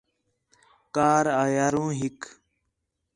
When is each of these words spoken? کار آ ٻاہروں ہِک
کار 0.95 1.25
آ 1.41 1.43
ٻاہروں 1.51 1.89
ہِک 1.99 2.19